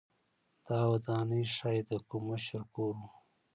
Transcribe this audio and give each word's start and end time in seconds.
دا 0.67 0.79
ودانۍ 0.91 1.43
ښايي 1.55 1.81
د 1.89 1.91
کوم 2.09 2.23
مشر 2.31 2.61
کور 2.75 2.93
و 2.99 3.03